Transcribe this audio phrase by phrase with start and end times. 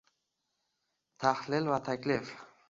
[1.25, 2.35] Tahlil va taklif.